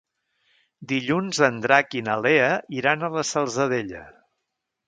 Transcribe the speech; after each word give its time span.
Dilluns 0.91 1.41
en 1.49 1.59
Drac 1.67 1.93
i 2.01 2.03
na 2.09 2.17
Lea 2.27 2.49
iran 2.81 3.09
a 3.09 3.13
la 3.19 3.27
Salzadella. 3.35 4.03